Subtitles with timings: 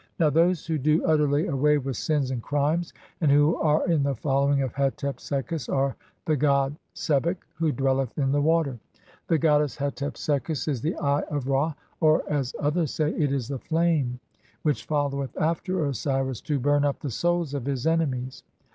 [0.19, 4.01] Now those who do utterly away with (93) sins and crimes and who are in
[4.01, 8.79] the following of Hetep sekhus (94) are the god Sebek who dwelleth in the water.
[9.27, 13.31] The goddess Hetep sekhus is the Eye of (95) Ra; or (as others say), it
[13.31, 14.19] is the flame
[14.63, 18.41] which followeth after Osiris to burn up (96) the souls of his enemies.